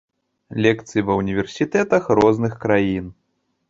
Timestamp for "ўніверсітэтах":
1.21-2.03